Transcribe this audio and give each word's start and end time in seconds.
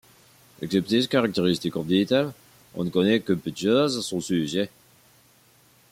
Excepté 0.63 0.99
ses 1.03 1.07
caractéristiques 1.07 1.75
orbitales 1.75 2.33
on 2.73 2.83
ne 2.83 2.89
connaît 2.89 3.19
que 3.19 3.33
peu 3.33 3.51
de 3.51 3.55
choses 3.57 3.99
à 3.99 4.01
son 4.01 4.19
sujet. 4.19 4.67